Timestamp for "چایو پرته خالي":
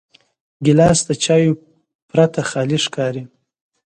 1.23-2.79